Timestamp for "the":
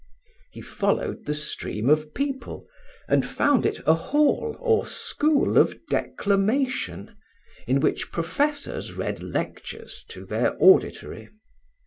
1.27-1.33